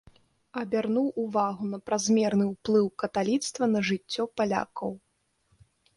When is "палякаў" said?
4.39-4.91